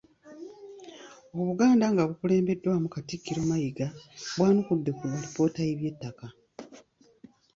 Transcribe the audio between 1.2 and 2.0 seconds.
Obuganda